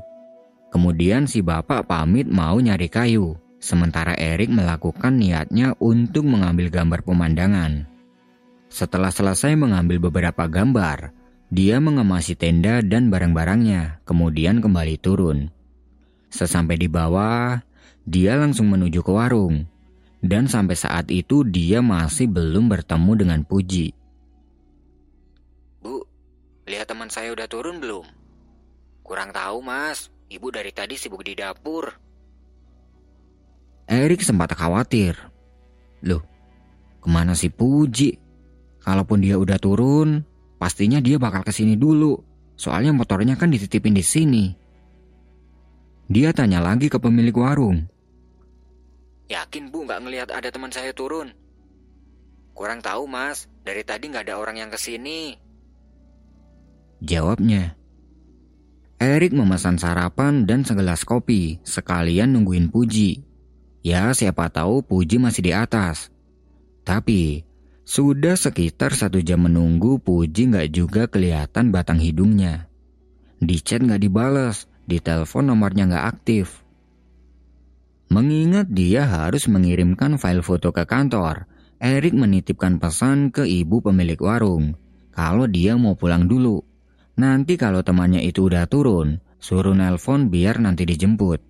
Kemudian 0.75 1.31
si 1.31 1.41
bapak 1.41 1.89
pamit 1.89 2.27
mau 2.29 2.59
nyari 2.59 2.91
kayu, 2.91 3.39
sementara 3.57 4.19
Erik 4.19 4.51
melakukan 4.51 5.17
niatnya 5.17 5.73
untuk 5.81 6.27
mengambil 6.27 6.69
gambar 6.69 7.01
pemandangan. 7.07 7.87
Setelah 8.67 9.15
selesai 9.15 9.55
mengambil 9.55 9.97
beberapa 9.97 10.45
gambar, 10.45 11.16
dia 11.47 11.79
mengemasi 11.79 12.35
tenda 12.35 12.83
dan 12.83 13.07
barang-barangnya, 13.07 14.03
kemudian 14.03 14.59
kembali 14.59 14.99
turun. 14.99 15.55
Sesampai 16.27 16.75
di 16.75 16.91
bawah, 16.91 17.63
dia 18.03 18.35
langsung 18.35 18.67
menuju 18.67 19.03
ke 19.07 19.13
warung. 19.15 19.67
Dan 20.19 20.51
sampai 20.51 20.75
saat 20.75 21.07
itu 21.15 21.47
dia 21.47 21.79
masih 21.79 22.27
belum 22.27 22.67
bertemu 22.67 23.13
dengan 23.15 23.41
Puji. 23.47 23.95
Bu, 25.79 26.03
lihat 26.67 26.91
teman 26.91 27.07
saya 27.15 27.31
udah 27.31 27.47
turun 27.47 27.79
belum? 27.79 28.03
Kurang 29.07 29.31
tahu 29.31 29.63
mas, 29.63 30.11
ibu 30.27 30.51
dari 30.51 30.75
tadi 30.75 30.99
sibuk 30.99 31.23
di 31.23 31.39
dapur. 31.39 31.95
Erik 33.87 34.19
sempat 34.27 34.51
khawatir. 34.51 35.15
Loh, 36.03 36.27
ke 36.99 37.07
mana 37.07 37.39
si 37.39 37.47
Puji? 37.47 38.19
Kalaupun 38.83 39.23
dia 39.23 39.39
udah 39.39 39.63
turun, 39.63 40.27
pastinya 40.67 40.99
dia 40.99 41.15
bakal 41.15 41.47
ke 41.47 41.55
sini 41.55 41.79
dulu. 41.79 42.19
Soalnya 42.59 42.91
motornya 42.91 43.39
kan 43.39 43.55
dititipin 43.55 43.95
di 43.95 44.03
sini. 44.03 44.45
Dia 46.11 46.35
tanya 46.35 46.59
lagi 46.59 46.91
ke 46.91 46.99
pemilik 46.99 47.31
warung. 47.39 47.87
Yakin 49.31 49.71
bu 49.71 49.87
nggak 49.87 50.03
ngelihat 50.03 50.29
ada 50.35 50.51
teman 50.51 50.75
saya 50.75 50.91
turun? 50.91 51.31
Kurang 52.51 52.83
tahu 52.83 53.07
mas, 53.07 53.47
dari 53.63 53.87
tadi 53.87 54.11
nggak 54.11 54.27
ada 54.27 54.43
orang 54.43 54.59
yang 54.59 54.71
ke 54.75 54.79
sini. 54.81 55.39
Jawabnya. 56.99 57.79
Erik 58.99 59.39
memesan 59.39 59.79
sarapan 59.79 60.51
dan 60.51 60.67
segelas 60.67 61.07
kopi, 61.07 61.63
sekalian 61.63 62.35
nungguin 62.35 62.75
Puji. 62.75 63.23
Ya 63.87 64.11
siapa 64.11 64.51
tahu 64.51 64.83
Puji 64.83 65.23
masih 65.23 65.47
di 65.47 65.53
atas. 65.55 66.11
Tapi, 66.83 67.47
sudah 67.87 68.35
sekitar 68.35 68.91
satu 68.99 69.23
jam 69.23 69.47
menunggu 69.47 70.03
Puji 70.03 70.51
nggak 70.51 70.69
juga 70.75 71.03
kelihatan 71.07 71.71
batang 71.71 72.03
hidungnya. 72.03 72.67
Di 73.39 73.63
chat 73.63 73.79
nggak 73.79 74.03
dibales, 74.03 74.67
di 74.91 74.99
telepon 74.99 75.55
nomornya 75.55 75.87
nggak 75.87 76.07
aktif. 76.19 76.67
Mengingat 78.11 78.67
dia 78.75 79.07
harus 79.07 79.47
mengirimkan 79.47 80.19
file 80.19 80.43
foto 80.43 80.75
ke 80.75 80.83
kantor, 80.83 81.47
Erik 81.79 82.19
menitipkan 82.19 82.83
pesan 82.83 83.31
ke 83.31 83.47
ibu 83.47 83.79
pemilik 83.79 84.19
warung 84.19 84.75
kalau 85.15 85.47
dia 85.47 85.79
mau 85.79 85.95
pulang 85.95 86.27
dulu. 86.27 86.61
Nanti 87.17 87.57
kalau 87.57 87.81
temannya 87.81 88.21
itu 88.21 88.51
udah 88.51 88.69
turun, 88.69 89.23
suruh 89.39 89.73
nelpon 89.73 90.29
biar 90.29 90.59
nanti 90.61 90.85
dijemput. 90.85 91.41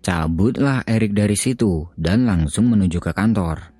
Cabutlah 0.00 0.86
Erik 0.86 1.12
dari 1.16 1.34
situ 1.34 1.90
dan 1.96 2.28
langsung 2.28 2.70
menuju 2.70 3.02
ke 3.02 3.10
kantor. 3.10 3.79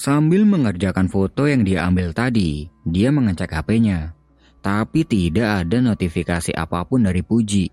Sambil 0.00 0.48
mengerjakan 0.48 1.12
foto 1.12 1.44
yang 1.44 1.60
dia 1.60 1.84
ambil 1.84 2.16
tadi, 2.16 2.72
dia 2.88 3.12
mengecek 3.12 3.52
HP-nya. 3.52 4.16
Tapi 4.64 5.04
tidak 5.04 5.60
ada 5.60 5.76
notifikasi 5.84 6.56
apa 6.56 6.88
pun 6.88 7.04
dari 7.04 7.20
Puji. 7.20 7.68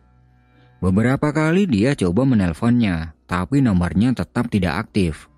Beberapa 0.83 1.31
kali 1.31 1.71
dia 1.71 1.95
coba 1.95 2.27
menelponnya, 2.27 3.15
tapi 3.31 3.63
nomornya 3.63 4.11
tetap 4.11 4.51
tidak 4.51 4.75
aktif. 4.75 5.31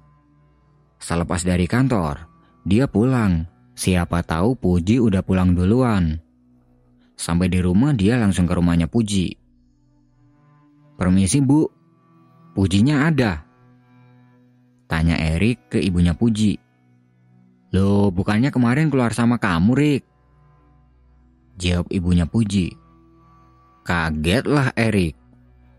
Selepas 0.97 1.45
dari 1.45 1.69
kantor, 1.69 2.25
dia 2.65 2.89
pulang. 2.89 3.45
Siapa 3.77 4.25
tahu 4.25 4.57
Puji 4.57 4.97
udah 4.97 5.21
pulang 5.21 5.53
duluan. 5.53 6.17
Sampai 7.13 7.53
di 7.53 7.61
rumah 7.61 7.93
dia 7.93 8.17
langsung 8.17 8.49
ke 8.49 8.57
rumahnya 8.57 8.89
Puji. 8.89 9.37
Permisi 10.97 11.37
bu, 11.37 11.69
Pujinya 12.57 13.05
ada. 13.05 13.45
Tanya 14.89 15.21
Erik 15.21 15.69
ke 15.69 15.77
ibunya 15.77 16.17
Puji. 16.17 16.68
Loh, 17.69 18.09
bukannya 18.09 18.49
kemarin 18.49 18.89
keluar 18.89 19.13
sama 19.13 19.37
kamu, 19.37 19.71
Rik? 19.77 20.03
Jawab 21.61 21.91
ibunya 21.93 22.25
Puji. 22.25 22.73
Kagetlah 23.85 24.73
Erik. 24.73 25.13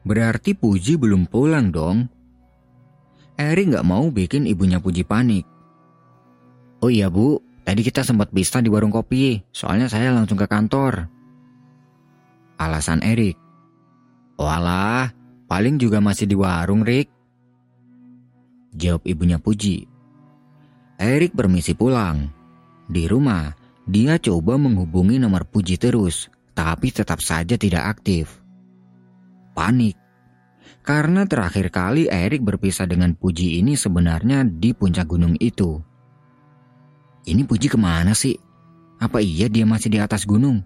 Berarti 0.07 0.55
Puji 0.55 0.95
belum 1.01 1.27
pulang 1.27 1.75
dong. 1.75 2.07
Eri 3.35 3.67
nggak 3.67 3.89
mau 3.89 4.07
bikin 4.13 4.47
ibunya 4.47 4.79
Puji 4.79 5.03
panik. 5.03 5.49
Oh 6.81 6.93
iya 6.93 7.11
bu, 7.11 7.43
tadi 7.67 7.83
kita 7.83 8.07
sempat 8.07 8.31
bisa 8.31 8.63
di 8.63 8.71
warung 8.71 8.95
kopi, 8.95 9.43
soalnya 9.51 9.91
saya 9.91 10.15
langsung 10.15 10.39
ke 10.39 10.47
kantor. 10.47 11.11
Alasan 12.61 13.03
Erik. 13.03 13.37
Walah, 14.39 15.13
paling 15.51 15.77
juga 15.77 15.99
masih 15.99 16.29
di 16.29 16.37
warung, 16.39 16.87
Rik. 16.87 17.11
Jawab 18.79 19.03
ibunya 19.05 19.43
Puji. 19.43 19.90
Erik 21.01 21.33
permisi 21.33 21.73
pulang. 21.73 22.29
Di 22.85 23.09
rumah, 23.09 23.49
dia 23.89 24.21
coba 24.21 24.61
menghubungi 24.61 25.17
nomor 25.17 25.49
Puji 25.49 25.81
terus, 25.81 26.29
tapi 26.53 26.93
tetap 26.93 27.25
saja 27.25 27.57
tidak 27.57 27.97
aktif 27.97 28.41
panik. 29.61 30.01
Karena 30.81 31.29
terakhir 31.29 31.69
kali 31.69 32.09
Erik 32.09 32.41
berpisah 32.41 32.89
dengan 32.89 33.13
Puji 33.13 33.61
ini 33.61 33.77
sebenarnya 33.77 34.49
di 34.49 34.73
puncak 34.73 35.05
gunung 35.05 35.37
itu. 35.37 35.77
Ini 37.29 37.45
Puji 37.45 37.69
ke 37.69 37.77
mana 37.77 38.17
sih? 38.17 38.33
Apa 38.97 39.21
iya 39.21 39.53
dia 39.53 39.69
masih 39.69 39.93
di 39.93 40.01
atas 40.01 40.25
gunung? 40.25 40.65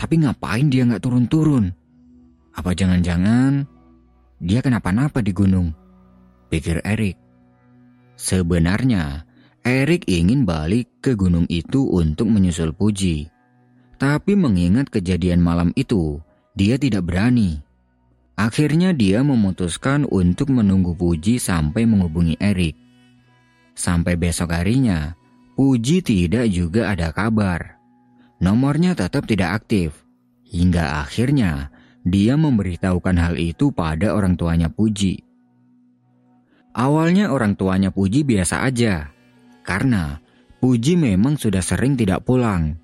Tapi 0.00 0.24
ngapain 0.24 0.72
dia 0.72 0.88
nggak 0.88 1.04
turun-turun? 1.04 1.68
Apa 2.56 2.72
jangan-jangan 2.72 3.68
dia 4.40 4.64
kenapa-napa 4.64 5.20
di 5.20 5.36
gunung? 5.36 5.76
Pikir 6.48 6.80
Erik. 6.80 7.20
Sebenarnya, 8.16 9.28
Erik 9.64 10.04
ingin 10.12 10.44
balik 10.44 10.92
ke 11.00 11.16
gunung 11.16 11.48
itu 11.48 11.88
untuk 11.88 12.28
menyusul 12.28 12.76
Puji. 12.76 13.32
Tapi 13.96 14.36
mengingat 14.36 14.92
kejadian 14.92 15.40
malam 15.40 15.72
itu, 15.72 16.20
dia 16.52 16.76
tidak 16.76 17.08
berani. 17.08 17.64
Akhirnya 18.36 18.92
dia 18.92 19.24
memutuskan 19.24 20.04
untuk 20.04 20.52
menunggu 20.52 20.92
Puji 20.92 21.40
sampai 21.40 21.88
menghubungi 21.88 22.36
Erik. 22.36 22.76
Sampai 23.72 24.20
besok 24.20 24.52
harinya, 24.52 25.16
Puji 25.56 26.04
tidak 26.04 26.52
juga 26.52 26.92
ada 26.92 27.08
kabar. 27.08 27.80
Nomornya 28.44 28.92
tetap 28.92 29.24
tidak 29.24 29.64
aktif. 29.64 29.96
Hingga 30.44 31.08
akhirnya 31.08 31.72
dia 32.04 32.36
memberitahukan 32.36 33.16
hal 33.16 33.40
itu 33.40 33.72
pada 33.72 34.12
orang 34.12 34.36
tuanya 34.36 34.68
Puji. 34.68 35.24
Awalnya 36.76 37.32
orang 37.32 37.56
tuanya 37.56 37.88
Puji 37.88 38.28
biasa 38.28 38.60
aja. 38.60 39.13
Karena 39.64 40.20
Puji 40.60 40.96
memang 40.96 41.36
sudah 41.36 41.60
sering 41.60 41.96
tidak 41.96 42.24
pulang. 42.24 42.80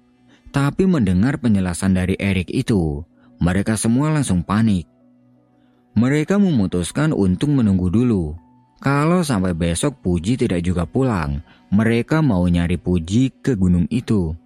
Tapi 0.52 0.84
mendengar 0.84 1.40
penjelasan 1.40 1.96
dari 1.96 2.12
Erik 2.18 2.52
itu, 2.52 3.00
mereka 3.40 3.78
semua 3.78 4.12
langsung 4.12 4.44
panik. 4.44 4.84
Mereka 5.96 6.36
memutuskan 6.36 7.16
untuk 7.16 7.54
menunggu 7.54 7.88
dulu. 7.88 8.36
Kalau 8.80 9.24
sampai 9.24 9.56
besok 9.56 10.00
Puji 10.00 10.40
tidak 10.40 10.64
juga 10.64 10.84
pulang, 10.84 11.40
mereka 11.72 12.24
mau 12.24 12.44
nyari 12.48 12.76
Puji 12.80 13.40
ke 13.40 13.56
gunung 13.56 13.88
itu. 13.88 14.36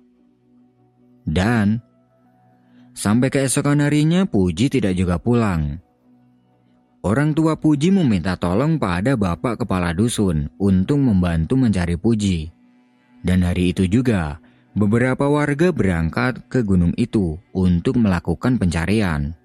Dan 1.26 1.82
sampai 2.94 3.30
keesokan 3.30 3.82
harinya 3.82 4.26
Puji 4.26 4.70
tidak 4.70 4.94
juga 4.94 5.18
pulang. 5.18 5.78
Orang 7.04 7.36
tua 7.36 7.52
Puji 7.52 7.92
meminta 7.92 8.32
tolong 8.32 8.80
pada 8.80 9.12
bapak 9.12 9.60
kepala 9.60 9.92
dusun 9.92 10.48
untuk 10.56 10.96
membantu 10.96 11.52
mencari 11.52 12.00
Puji. 12.00 12.48
Dan 13.20 13.44
hari 13.44 13.76
itu 13.76 13.84
juga, 13.84 14.40
beberapa 14.72 15.28
warga 15.28 15.68
berangkat 15.68 16.48
ke 16.48 16.64
gunung 16.64 16.96
itu 16.96 17.36
untuk 17.52 18.00
melakukan 18.00 18.56
pencarian. 18.56 19.36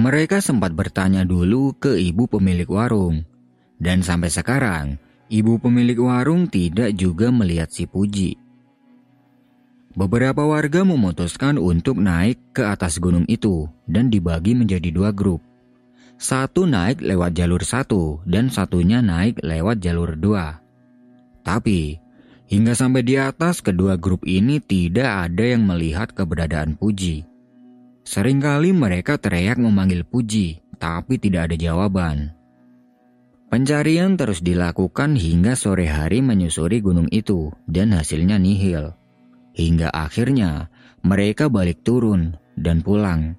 Mereka 0.00 0.40
sempat 0.40 0.72
bertanya 0.72 1.28
dulu 1.28 1.76
ke 1.76 2.00
ibu 2.00 2.24
pemilik 2.24 2.68
warung, 2.72 3.28
dan 3.76 4.00
sampai 4.00 4.32
sekarang 4.32 4.96
ibu 5.28 5.60
pemilik 5.60 6.00
warung 6.00 6.48
tidak 6.48 6.96
juga 6.96 7.28
melihat 7.28 7.68
si 7.68 7.84
Puji. 7.84 8.32
Beberapa 9.92 10.40
warga 10.48 10.88
memutuskan 10.88 11.60
untuk 11.60 12.00
naik 12.00 12.56
ke 12.56 12.64
atas 12.64 12.96
gunung 12.96 13.28
itu 13.28 13.68
dan 13.84 14.08
dibagi 14.08 14.56
menjadi 14.56 14.88
dua 14.88 15.12
grup. 15.12 15.44
Satu 16.16 16.64
naik 16.64 17.04
lewat 17.04 17.36
jalur 17.36 17.60
satu 17.60 18.24
dan 18.24 18.48
satunya 18.48 19.04
naik 19.04 19.36
lewat 19.44 19.84
jalur 19.84 20.16
dua. 20.16 20.64
Tapi, 21.44 22.00
hingga 22.48 22.72
sampai 22.72 23.04
di 23.04 23.20
atas 23.20 23.60
kedua 23.60 24.00
grup 24.00 24.24
ini 24.24 24.56
tidak 24.58 25.28
ada 25.28 25.44
yang 25.44 25.68
melihat 25.68 26.16
keberadaan 26.16 26.80
Puji. 26.80 27.28
Seringkali 28.08 28.72
mereka 28.72 29.20
teriak 29.20 29.60
memanggil 29.60 30.08
Puji, 30.08 30.64
tapi 30.80 31.20
tidak 31.20 31.52
ada 31.52 31.56
jawaban. 31.60 32.32
Pencarian 33.46 34.18
terus 34.18 34.42
dilakukan 34.42 35.14
hingga 35.14 35.54
sore 35.54 35.86
hari 35.86 36.24
menyusuri 36.24 36.82
gunung 36.82 37.06
itu 37.12 37.52
dan 37.68 37.94
hasilnya 37.94 38.40
nihil. 38.42 38.96
Hingga 39.54 39.92
akhirnya 39.92 40.72
mereka 41.04 41.46
balik 41.46 41.84
turun 41.86 42.34
dan 42.58 42.82
pulang. 42.82 43.38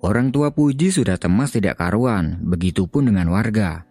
Orang 0.00 0.32
tua 0.32 0.48
Puji 0.48 0.88
sudah 0.88 1.20
temas 1.20 1.52
tidak 1.52 1.76
karuan, 1.76 2.40
begitupun 2.40 3.12
dengan 3.12 3.28
warga. 3.28 3.84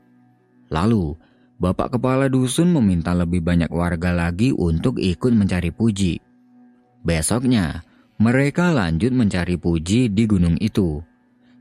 Lalu, 0.74 1.14
Bapak 1.62 1.98
Kepala 1.98 2.26
Dusun 2.26 2.74
meminta 2.74 3.14
lebih 3.14 3.46
banyak 3.46 3.70
warga 3.70 4.10
lagi 4.10 4.50
untuk 4.50 4.98
ikut 4.98 5.34
mencari 5.34 5.70
Puji. 5.70 6.18
Besoknya, 7.06 7.86
mereka 8.18 8.74
lanjut 8.74 9.14
mencari 9.14 9.62
Puji 9.62 10.10
di 10.10 10.24
gunung 10.26 10.58
itu. 10.58 10.98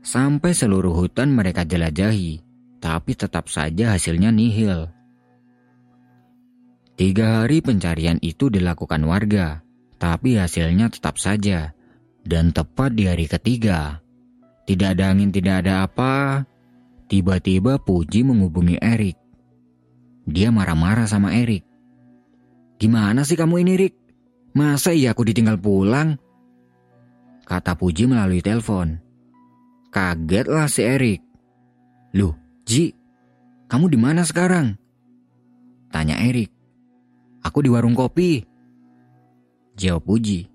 Sampai 0.01 0.57
seluruh 0.57 0.97
hutan 0.97 1.29
mereka 1.29 1.61
jelajahi. 1.67 2.41
tapi 2.79 3.11
tetap 3.11 3.51
saja 3.51 3.91
hasilnya 3.91 4.31
nihil. 4.31 4.87
Tiga 6.95 7.43
hari 7.43 7.59
pencarian 7.59 8.19
itu 8.23 8.47
dilakukan 8.47 9.03
warga, 9.03 9.59
tapi 9.99 10.39
hasilnya 10.39 10.87
tetap 10.87 11.19
saja. 11.19 11.75
Dan 12.23 12.51
tepat 12.51 12.95
di 12.95 13.07
hari 13.07 13.27
ketiga, 13.27 14.03
tidak 14.69 14.93
ada 14.93 15.09
angin, 15.09 15.33
tidak 15.33 15.65
ada 15.65 15.89
apa, 15.89 16.45
tiba-tiba 17.09 17.81
Puji 17.81 18.21
menghubungi 18.21 18.77
Erik. 18.77 19.17
Dia 20.29 20.53
marah-marah 20.53 21.09
sama 21.09 21.33
Erik. 21.33 21.65
Gimana 22.77 23.25
sih 23.25 23.33
kamu 23.33 23.65
ini, 23.65 23.73
Rik? 23.81 23.97
Masa 24.53 24.93
iya 24.93 25.17
aku 25.17 25.25
ditinggal 25.25 25.57
pulang? 25.57 26.21
Kata 27.49 27.73
Puji 27.73 28.05
melalui 28.05 28.45
telepon. 28.45 29.01
Kagetlah 29.89 30.69
si 30.69 30.85
Erik. 30.85 31.25
Loh, 32.13 32.37
Ji, 32.61 32.93
kamu 33.73 33.89
di 33.89 33.97
mana 33.97 34.21
sekarang? 34.21 34.77
Tanya 35.89 36.21
Erik. 36.21 36.53
Aku 37.41 37.65
di 37.65 37.73
warung 37.73 37.97
kopi. 37.97 38.45
Jawab 39.73 40.05
Puji. 40.05 40.45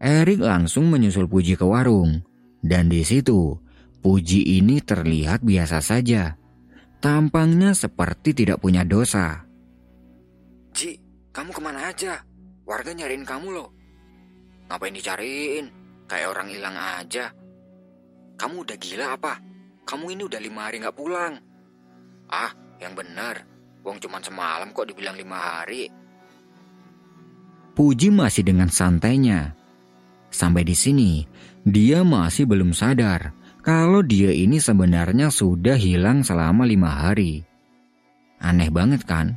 Erik 0.00 0.40
langsung 0.40 0.88
menyusul 0.88 1.28
Puji 1.28 1.52
ke 1.52 1.68
warung. 1.68 2.24
Dan 2.58 2.90
di 2.90 3.06
situ, 3.06 3.54
Puji 3.98 4.62
ini 4.62 4.78
terlihat 4.78 5.42
biasa 5.42 5.82
saja. 5.82 6.38
Tampangnya 7.02 7.74
seperti 7.74 8.30
tidak 8.30 8.62
punya 8.62 8.86
dosa. 8.86 9.42
Ji, 10.70 10.94
kamu 11.34 11.50
ke 11.50 11.60
mana 11.62 11.90
aja? 11.90 12.22
Warga 12.62 12.94
nyariin 12.94 13.26
kamu 13.26 13.48
loh. 13.58 13.74
Ngapain 14.70 14.94
dicariin? 14.94 15.66
Kayak 16.06 16.30
orang 16.30 16.48
hilang 16.48 16.76
aja. 16.78 17.34
Kamu 18.38 18.62
udah 18.62 18.78
gila 18.78 19.18
apa? 19.18 19.34
Kamu 19.82 20.14
ini 20.14 20.22
udah 20.22 20.40
lima 20.40 20.70
hari 20.70 20.78
nggak 20.78 20.94
pulang. 20.94 21.34
Ah, 22.30 22.54
yang 22.78 22.94
benar. 22.94 23.42
Wong 23.82 23.98
cuman 23.98 24.22
semalam 24.22 24.70
kok 24.70 24.86
dibilang 24.86 25.18
lima 25.18 25.36
hari. 25.36 25.90
Puji 27.74 28.14
masih 28.14 28.46
dengan 28.46 28.70
santainya. 28.70 29.58
Sampai 30.28 30.62
di 30.62 30.76
sini, 30.76 31.24
dia 31.68 32.00
masih 32.00 32.48
belum 32.48 32.72
sadar 32.72 33.36
kalau 33.60 34.00
dia 34.00 34.32
ini 34.32 34.56
sebenarnya 34.56 35.28
sudah 35.28 35.76
hilang 35.76 36.24
selama 36.24 36.64
lima 36.64 36.88
hari. 36.88 37.44
Aneh 38.40 38.72
banget 38.72 39.04
kan? 39.04 39.36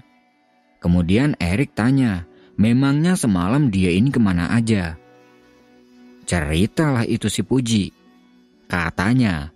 Kemudian 0.79 1.35
Erik 1.37 1.75
tanya, 1.75 2.23
memangnya 2.55 3.19
semalam 3.19 3.67
dia 3.67 3.91
ini 3.91 4.07
ke 4.13 4.21
mana 4.21 4.49
aja? 4.55 4.95
Ceritalah 6.23 7.03
itu 7.03 7.27
si 7.27 7.43
Puji. 7.43 7.91
Katanya, 8.71 9.51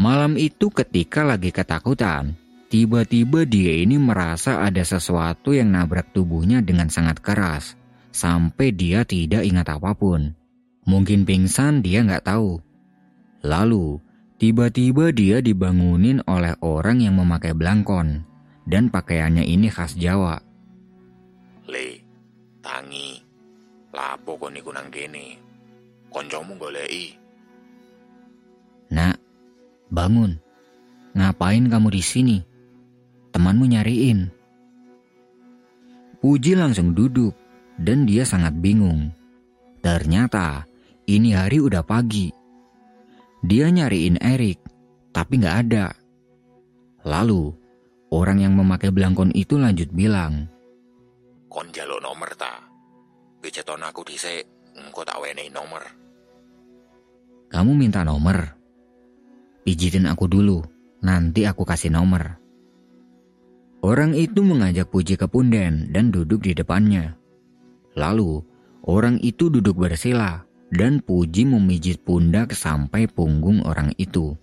malam 0.00 0.40
itu 0.40 0.72
ketika 0.72 1.26
lagi 1.26 1.52
ketakutan, 1.52 2.32
tiba-tiba 2.72 3.44
dia 3.44 3.84
ini 3.84 4.00
merasa 4.00 4.64
ada 4.64 4.80
sesuatu 4.80 5.52
yang 5.52 5.68
nabrak 5.68 6.16
tubuhnya 6.16 6.64
dengan 6.64 6.88
sangat 6.88 7.20
keras, 7.20 7.76
sampai 8.08 8.72
dia 8.72 9.04
tidak 9.04 9.44
ingat 9.44 9.68
apa 9.68 9.92
pun. 9.92 10.43
Mungkin 10.84 11.24
pingsan 11.24 11.80
dia 11.80 12.04
nggak 12.04 12.28
tahu. 12.28 12.60
Lalu, 13.44 14.00
tiba-tiba 14.36 15.12
dia 15.12 15.40
dibangunin 15.40 16.20
oleh 16.28 16.52
orang 16.60 17.00
yang 17.00 17.16
memakai 17.16 17.56
belangkon, 17.56 18.24
dan 18.68 18.92
pakaiannya 18.92 19.44
ini 19.44 19.72
khas 19.72 19.96
Jawa. 19.96 20.40
Le, 21.64 22.00
tangi, 22.60 23.20
lapo 23.92 24.36
kok 24.36 24.52
niku 24.52 24.72
nang 24.72 24.92
kene? 24.92 25.40
Koncomu 26.12 26.56
goleki. 26.60 27.16
Nak, 28.92 29.16
bangun. 29.88 30.36
Ngapain 31.16 31.64
kamu 31.72 31.88
di 31.88 32.02
sini? 32.04 32.38
Temanmu 33.32 33.64
nyariin. 33.66 34.28
Puji 36.20 36.56
langsung 36.56 36.92
duduk 36.92 37.32
dan 37.80 38.06
dia 38.06 38.22
sangat 38.24 38.54
bingung. 38.56 39.10
Ternyata 39.84 40.64
ini 41.04 41.36
hari 41.36 41.60
udah 41.60 41.84
pagi. 41.84 42.32
Dia 43.44 43.68
nyariin 43.68 44.16
Erik, 44.24 44.56
tapi 45.12 45.36
nggak 45.36 45.56
ada. 45.68 45.92
Lalu, 47.04 47.52
orang 48.08 48.40
yang 48.40 48.56
memakai 48.56 48.88
belangkon 48.88 49.28
itu 49.36 49.60
lanjut 49.60 49.92
bilang, 49.92 50.48
Kon 51.52 51.68
jalo 51.76 52.00
nomor 52.00 52.32
ta. 52.40 52.64
Piceton 53.44 53.84
aku 53.84 54.00
dhisik, 54.08 54.48
engko 54.80 55.04
tak 55.04 55.20
wenehi 55.20 55.52
nomor. 55.52 55.84
Kamu 57.52 57.76
minta 57.76 58.00
nomor? 58.00 58.40
Pijitin 59.60 60.08
aku 60.08 60.24
dulu, 60.24 60.64
nanti 61.04 61.44
aku 61.44 61.68
kasih 61.68 61.92
nomor. 61.92 62.40
Orang 63.84 64.16
itu 64.16 64.40
mengajak 64.40 64.88
Puji 64.88 65.20
ke 65.20 65.28
punden 65.28 65.92
dan 65.92 66.08
duduk 66.08 66.48
di 66.48 66.56
depannya. 66.56 67.12
Lalu, 67.92 68.40
orang 68.88 69.20
itu 69.20 69.52
duduk 69.52 69.76
bersila 69.76 70.53
dan 70.74 70.98
Puji 70.98 71.46
memijit 71.46 72.02
pundak 72.02 72.50
sampai 72.50 73.06
punggung 73.06 73.62
orang 73.62 73.94
itu. 73.94 74.34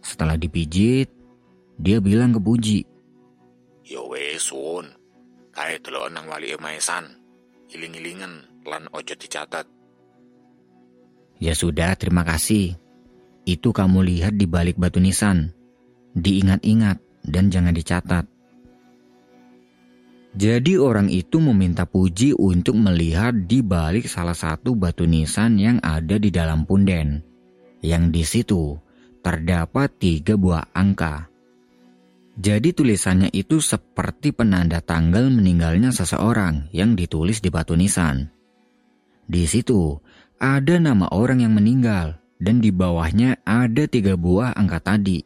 Setelah 0.00 0.40
dipijit, 0.40 1.12
dia 1.76 2.00
bilang 2.00 2.32
ke 2.32 2.40
Puji, 2.40 2.80
Yo 3.84 4.08
wes 4.08 4.48
sun, 4.48 4.88
kae 5.52 5.76
delok 5.84 6.08
nang 6.08 6.24
wali 6.24 6.56
maesan. 6.56 7.04
Iling-ilingen 7.68 8.64
lan 8.64 8.88
ojo 8.96 9.12
dicatat. 9.12 9.68
Ya 11.36 11.52
sudah, 11.52 11.92
terima 12.00 12.24
kasih. 12.24 12.80
Itu 13.44 13.76
kamu 13.76 14.08
lihat 14.08 14.40
di 14.40 14.48
balik 14.48 14.80
batu 14.80 15.04
nisan. 15.04 15.52
Diingat-ingat 16.16 16.96
dan 17.28 17.52
jangan 17.52 17.76
dicatat. 17.76 18.24
Jadi 20.34 20.74
orang 20.74 21.06
itu 21.14 21.38
meminta 21.38 21.86
Puji 21.86 22.34
untuk 22.34 22.74
melihat 22.74 23.46
di 23.46 23.62
balik 23.62 24.10
salah 24.10 24.34
satu 24.34 24.74
batu 24.74 25.06
nisan 25.06 25.62
yang 25.62 25.78
ada 25.78 26.18
di 26.18 26.34
dalam 26.34 26.66
punden. 26.66 27.22
Yang 27.78 28.04
di 28.10 28.22
situ 28.26 28.62
terdapat 29.22 29.94
tiga 29.94 30.34
buah 30.34 30.74
angka. 30.74 31.30
Jadi 32.34 32.74
tulisannya 32.74 33.30
itu 33.30 33.62
seperti 33.62 34.34
penanda 34.34 34.82
tanggal 34.82 35.30
meninggalnya 35.30 35.94
seseorang 35.94 36.66
yang 36.74 36.98
ditulis 36.98 37.38
di 37.38 37.54
batu 37.54 37.78
nisan. 37.78 38.26
Di 39.30 39.46
situ 39.46 40.02
ada 40.42 40.82
nama 40.82 41.14
orang 41.14 41.46
yang 41.46 41.54
meninggal 41.54 42.18
dan 42.42 42.58
di 42.58 42.74
bawahnya 42.74 43.38
ada 43.46 43.86
tiga 43.86 44.18
buah 44.18 44.50
angka 44.58 44.82
tadi. 44.82 45.22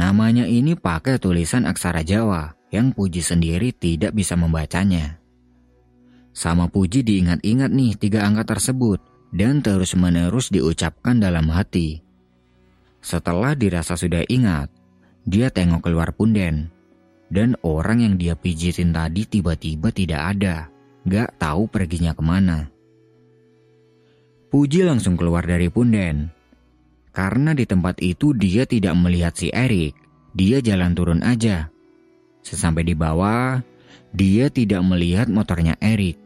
Namanya 0.00 0.48
ini 0.48 0.72
pakai 0.72 1.20
tulisan 1.20 1.68
aksara 1.68 2.00
Jawa 2.00 2.57
yang 2.68 2.92
Puji 2.92 3.24
sendiri 3.24 3.72
tidak 3.72 4.12
bisa 4.12 4.36
membacanya. 4.36 5.16
Sama 6.36 6.70
Puji 6.70 7.02
diingat-ingat 7.02 7.70
nih 7.72 7.98
tiga 7.98 8.22
angka 8.28 8.54
tersebut 8.56 9.00
dan 9.34 9.60
terus-menerus 9.60 10.52
diucapkan 10.52 11.18
dalam 11.18 11.50
hati. 11.50 12.00
Setelah 13.02 13.54
dirasa 13.54 13.94
sudah 13.94 14.22
ingat, 14.28 14.70
dia 15.28 15.52
tengok 15.52 15.88
keluar 15.88 16.12
punden. 16.14 16.72
Dan 17.28 17.60
orang 17.60 18.00
yang 18.00 18.14
dia 18.16 18.32
pijitin 18.32 18.88
tadi 18.88 19.28
tiba-tiba 19.28 19.92
tidak 19.92 20.36
ada. 20.36 20.72
Gak 21.04 21.36
tahu 21.36 21.68
perginya 21.68 22.16
ke 22.16 22.24
mana. 22.24 22.72
Puji 24.48 24.80
langsung 24.80 25.12
keluar 25.12 25.44
dari 25.44 25.68
punden. 25.68 26.32
Karena 27.12 27.52
di 27.52 27.68
tempat 27.68 28.00
itu 28.00 28.32
dia 28.32 28.64
tidak 28.64 28.96
melihat 28.96 29.36
si 29.36 29.52
Erik, 29.52 29.92
dia 30.32 30.64
jalan 30.64 30.96
turun 30.96 31.20
aja. 31.20 31.68
Sesampai 32.48 32.80
di 32.80 32.96
bawah, 32.96 33.60
dia 34.16 34.48
tidak 34.48 34.80
melihat 34.80 35.28
motornya 35.28 35.76
Erik. 35.84 36.16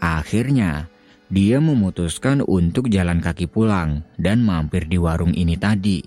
Akhirnya, 0.00 0.88
dia 1.28 1.60
memutuskan 1.60 2.40
untuk 2.40 2.88
jalan 2.88 3.20
kaki 3.20 3.44
pulang 3.44 4.00
dan 4.16 4.40
mampir 4.40 4.88
di 4.88 4.96
warung 4.96 5.36
ini 5.36 5.60
tadi. 5.60 6.00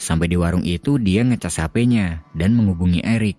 Sampai 0.00 0.32
di 0.32 0.40
warung 0.40 0.64
itu 0.64 0.96
dia 0.96 1.20
ngecas 1.20 1.60
HP-nya 1.60 2.24
dan 2.32 2.56
menghubungi 2.56 3.04
Erik. 3.04 3.36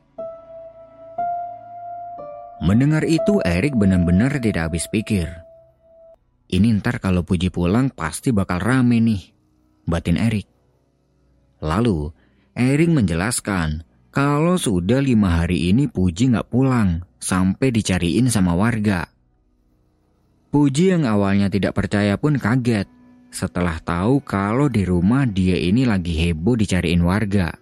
Mendengar 2.62 3.02
itu 3.02 3.42
Erik 3.42 3.74
benar-benar 3.74 4.38
tidak 4.38 4.70
habis 4.70 4.86
pikir. 4.86 5.26
Ini 6.46 6.78
ntar 6.78 7.02
kalau 7.02 7.26
Puji 7.26 7.50
pulang 7.50 7.90
pasti 7.90 8.30
bakal 8.30 8.62
rame 8.62 9.02
nih, 9.02 9.34
batin 9.90 10.22
Erik. 10.22 10.46
Lalu, 11.58 12.14
Erik 12.54 12.94
menjelaskan 12.94 13.82
kalau 14.18 14.58
sudah 14.58 14.98
lima 14.98 15.46
hari 15.46 15.70
ini 15.70 15.86
Puji 15.86 16.34
nggak 16.34 16.50
pulang 16.50 17.06
sampai 17.22 17.70
dicariin 17.70 18.34
sama 18.34 18.58
warga. 18.58 19.06
Puji 20.50 20.90
yang 20.90 21.06
awalnya 21.06 21.54
tidak 21.54 21.78
percaya 21.78 22.18
pun 22.18 22.42
kaget 22.42 22.90
setelah 23.30 23.78
tahu 23.78 24.18
kalau 24.26 24.74
di 24.74 24.90
rumah 24.90 25.30
dia 25.30 25.62
ini 25.62 25.86
lagi 25.86 26.18
heboh 26.18 26.58
dicariin 26.58 27.06
warga. 27.06 27.54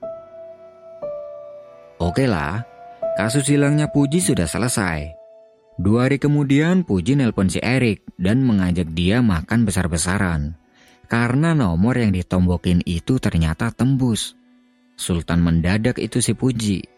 Oke 1.99 2.23
lah, 2.23 2.63
kasus 3.19 3.51
hilangnya 3.51 3.91
Puji 3.91 4.23
sudah 4.23 4.47
selesai. 4.47 5.11
Dua 5.75 6.07
hari 6.07 6.23
kemudian 6.23 6.87
Puji 6.87 7.19
nelpon 7.19 7.51
si 7.51 7.59
Erik 7.59 8.07
dan 8.15 8.47
mengajak 8.47 8.95
dia 8.95 9.19
makan 9.19 9.67
besar-besaran. 9.67 10.55
Karena 11.11 11.51
nomor 11.51 11.99
yang 11.99 12.15
ditombokin 12.15 12.79
itu 12.87 13.19
ternyata 13.19 13.75
tembus. 13.75 14.44
Sultan 14.95 15.43
mendadak 15.43 15.99
itu 15.99 16.23
si 16.23 16.31
Puji. 16.31 16.94